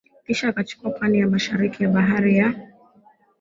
[0.27, 2.53] kisha akachukua pwani ya mashariki ya Bahari ya